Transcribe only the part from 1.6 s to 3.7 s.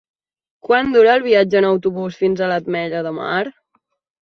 en autobús fins a l'Ametlla de Mar?